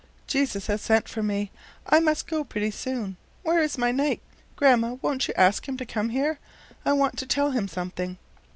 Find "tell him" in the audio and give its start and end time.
7.27-7.67